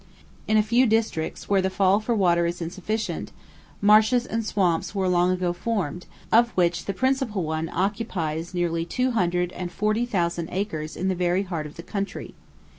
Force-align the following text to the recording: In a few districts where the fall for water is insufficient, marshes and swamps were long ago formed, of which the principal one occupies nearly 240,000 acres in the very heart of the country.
In 0.47 0.57
a 0.57 0.63
few 0.63 0.87
districts 0.87 1.47
where 1.47 1.61
the 1.61 1.69
fall 1.69 1.99
for 1.99 2.15
water 2.15 2.47
is 2.47 2.59
insufficient, 2.59 3.31
marshes 3.81 4.25
and 4.25 4.43
swamps 4.43 4.95
were 4.95 5.07
long 5.07 5.29
ago 5.29 5.53
formed, 5.53 6.07
of 6.31 6.49
which 6.57 6.85
the 6.85 6.93
principal 6.95 7.43
one 7.43 7.69
occupies 7.69 8.51
nearly 8.55 8.83
240,000 8.83 10.49
acres 10.51 10.97
in 10.97 11.07
the 11.07 11.13
very 11.13 11.43
heart 11.43 11.67
of 11.67 11.75
the 11.75 11.83
country. 11.83 12.33